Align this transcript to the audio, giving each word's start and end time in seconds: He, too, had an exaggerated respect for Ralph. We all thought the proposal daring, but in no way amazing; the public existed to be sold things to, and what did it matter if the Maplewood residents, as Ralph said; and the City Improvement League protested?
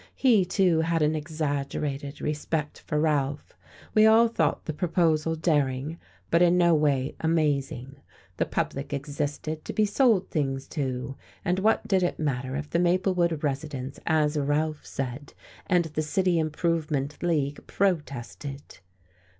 He, 0.15 0.45
too, 0.45 0.79
had 0.81 1.03
an 1.03 1.15
exaggerated 1.15 2.21
respect 2.21 2.79
for 2.87 2.99
Ralph. 2.99 3.53
We 3.93 4.07
all 4.07 4.27
thought 4.29 4.65
the 4.65 4.73
proposal 4.73 5.35
daring, 5.35 5.99
but 6.31 6.41
in 6.41 6.57
no 6.57 6.73
way 6.73 7.13
amazing; 7.19 7.97
the 8.37 8.47
public 8.47 8.93
existed 8.93 9.63
to 9.63 9.73
be 9.73 9.85
sold 9.85 10.31
things 10.31 10.67
to, 10.69 11.17
and 11.45 11.59
what 11.59 11.87
did 11.87 12.01
it 12.01 12.17
matter 12.17 12.55
if 12.55 12.67
the 12.71 12.79
Maplewood 12.79 13.43
residents, 13.43 13.99
as 14.07 14.39
Ralph 14.39 14.83
said; 14.87 15.35
and 15.67 15.85
the 15.85 16.01
City 16.01 16.39
Improvement 16.39 17.21
League 17.21 17.67
protested? 17.67 18.79